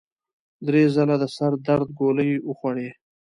[0.67, 2.89] درې ځله د سر د درد ګولۍ وخوړې.